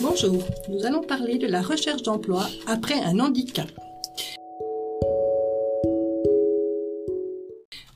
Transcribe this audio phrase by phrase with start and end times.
[0.00, 3.70] Bonjour, nous allons parler de la recherche d'emploi après un handicap.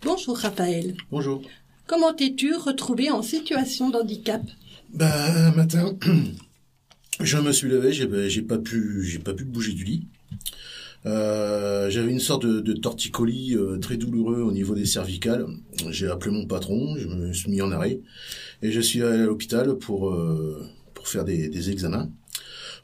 [0.05, 0.97] Bonjour Raphaël.
[1.11, 1.43] Bonjour.
[1.89, 4.43] Comment t'es-tu retrouvé en situation d'handicap?
[4.95, 5.97] Ben, un matin,
[7.21, 10.07] je me suis levé, j'ai ben, j'ai pas pu, j'ai pas pu bouger du lit.
[11.07, 15.47] Euh, J'avais une sorte de, de torticolis euh, très douloureux au niveau des cervicales.
[15.91, 18.01] J'ai appelé mon patron, je me suis mis en arrêt
[18.63, 20.61] et je suis allé à l'hôpital pour euh,
[20.95, 22.11] pour faire des, des examens.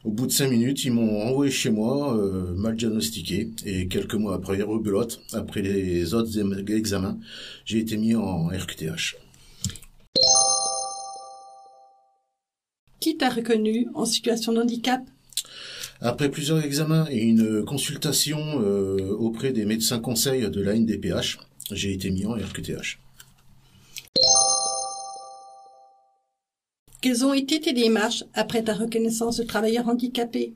[0.03, 4.15] Au bout de cinq minutes, ils m'ont envoyé chez moi, euh, mal diagnostiqué, et quelques
[4.15, 6.37] mois après, rebelote, après les autres
[6.71, 7.17] examens,
[7.63, 9.15] j'ai été mis en RQTH.
[13.03, 15.01] Qui t'a reconnu en situation de handicap?
[15.99, 21.37] Après plusieurs examens et une consultation euh, auprès des médecins conseils de la NDPH,
[21.73, 22.99] j'ai été mis en RQTH.
[27.01, 30.53] Quelles ont été tes démarches après ta reconnaissance de travailleur handicapé?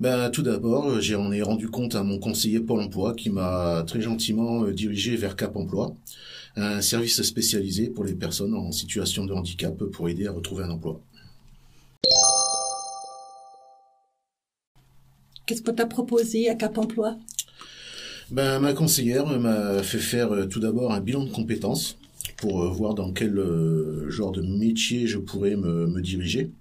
[0.00, 4.02] Ben, tout d'abord, j'en ai rendu compte à mon conseiller Pôle emploi qui m'a très
[4.02, 5.96] gentiment euh, dirigé vers Cap Emploi,
[6.56, 10.70] un service spécialisé pour les personnes en situation de handicap pour aider à retrouver un
[10.70, 11.00] emploi.
[15.50, 17.16] Qu'est-ce qu'on t'a proposé à Cap Emploi?
[18.30, 21.98] Ben, ma conseillère m'a fait faire euh, tout d'abord un bilan de compétences
[22.36, 26.52] pour euh, voir dans quel euh, genre de métier je pourrais me, diriger.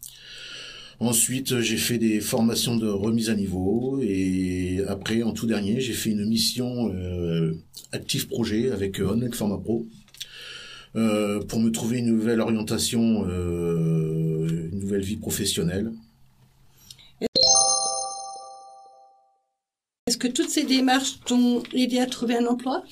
[1.00, 5.94] Ensuite, j'ai fait des formations de remise à niveau et après, en tout dernier, j'ai
[5.94, 7.54] fait une mission euh,
[7.92, 9.86] Active Projet avec Online Format Pro
[10.94, 15.92] pour me trouver une nouvelle orientation, une nouvelle vie professionnelle.
[20.20, 22.84] Que toutes ces démarches t'ont aidé à trouver un emploi?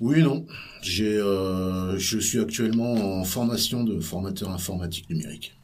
[0.00, 0.46] Oui, non.
[0.82, 5.54] J'ai, euh, je suis actuellement en formation de formateur informatique numérique.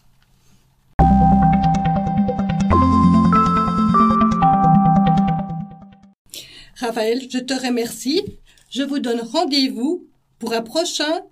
[6.78, 8.22] Raphaël, je te remercie.
[8.70, 10.06] Je vous donne rendez-vous
[10.38, 11.22] pour un prochain,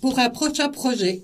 [0.00, 1.22] pour un prochain projet.